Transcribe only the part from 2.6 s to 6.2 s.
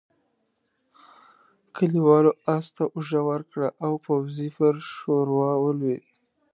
ته اوږه ورکړه او پوځي پر ښوروا ولوېد.